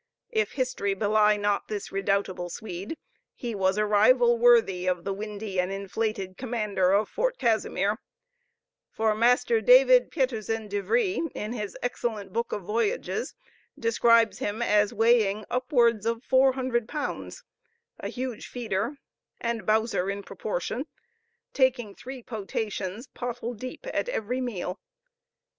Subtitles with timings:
[0.31, 2.97] If history belie not this redoubtable Swede,
[3.35, 7.99] he was a rival worthy of the windy and inflated commander of Fort Casimir;
[8.89, 13.35] for Master David Pieterzen de Vrie, in his excellent book of voyages,
[13.77, 17.43] describes him as "weighing upwards of four hundred pounds,"
[17.99, 18.95] a huge feeder,
[19.39, 20.87] and bouser in proportion,
[21.53, 24.79] taking three potations, pottle deep, at every meal.